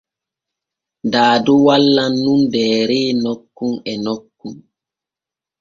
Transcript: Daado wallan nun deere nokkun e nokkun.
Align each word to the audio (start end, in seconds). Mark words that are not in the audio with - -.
Daado 1.11 1.53
wallan 1.65 2.13
nun 2.23 2.41
deere 2.53 2.99
nokkun 3.23 3.73
e 3.91 3.93
nokkun. 4.05 4.53